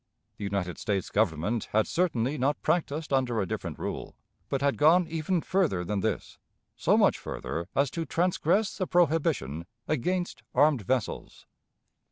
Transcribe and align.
The 0.37 0.43
United 0.45 0.79
States 0.79 1.11
Government 1.11 1.65
had 1.73 1.85
certainly 1.85 2.35
not 2.39 2.59
practiced 2.63 3.13
under 3.13 3.39
a 3.39 3.45
different 3.45 3.77
rule, 3.77 4.15
but 4.49 4.59
had 4.61 4.75
gone 4.75 5.05
even 5.07 5.41
further 5.41 5.83
than 5.85 5.99
this 5.99 6.39
so 6.75 6.97
much 6.97 7.19
further 7.19 7.67
as 7.75 7.91
to 7.91 8.05
transgress 8.07 8.79
the 8.79 8.87
prohibition 8.87 9.67
against 9.87 10.41
armed 10.55 10.81
vessels. 10.87 11.45